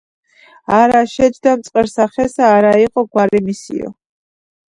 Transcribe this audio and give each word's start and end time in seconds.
არა 0.77 1.01
შეჯდა 1.11 1.51
მწყერი 1.59 2.05
ხესა, 2.15 2.49
არა 2.55 2.73
იყო 2.87 3.05
გვარი 3.13 3.45
მისიო. 3.51 3.93